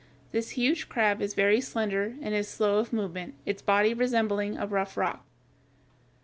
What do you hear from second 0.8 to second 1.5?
crab is